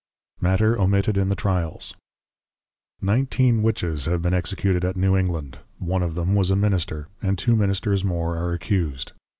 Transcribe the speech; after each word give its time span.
_MATTER 0.41 0.79
OMITTED 0.81 1.15
IN 1.15 1.29
THE 1.29 1.35
TRIALS. 1.35 1.93
Nineteen 3.03 3.61
Witches 3.61 4.05
have 4.07 4.19
been 4.23 4.33
Executed 4.33 4.83
at 4.83 4.97
New 4.97 5.15
England, 5.15 5.59
one 5.77 6.01
of 6.01 6.15
them 6.15 6.33
was 6.33 6.49
a 6.49 6.55
Minister, 6.55 7.07
and 7.21 7.37
two 7.37 7.55
Ministers 7.55 8.03
more 8.03 8.35
are 8.35 8.51
Accus'd. 8.57 9.11